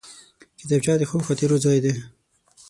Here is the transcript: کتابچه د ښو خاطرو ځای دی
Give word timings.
کتابچه 0.59 0.93
د 0.97 1.03
ښو 1.09 1.17
خاطرو 1.27 1.57
ځای 1.65 1.79
دی 1.83 1.93